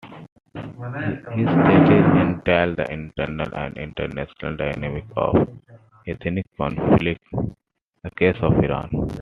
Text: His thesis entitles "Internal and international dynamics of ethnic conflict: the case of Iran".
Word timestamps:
His 1.35 1.45
thesis 1.45 2.21
entitles 2.21 2.89
"Internal 2.89 3.53
and 3.53 3.77
international 3.77 4.57
dynamics 4.57 5.13
of 5.15 5.47
ethnic 6.07 6.47
conflict: 6.57 7.23
the 7.31 8.09
case 8.17 8.37
of 8.41 8.53
Iran". 8.63 8.89